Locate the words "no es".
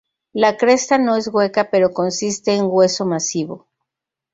0.97-1.27